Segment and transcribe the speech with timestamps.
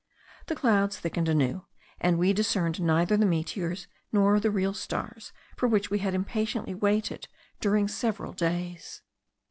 [0.47, 1.67] The clouds thickened anew,
[1.99, 6.73] and we discerned neither the meteors, nor the real stars, for which we had impatiently
[6.73, 7.27] waited
[7.59, 9.03] during several days.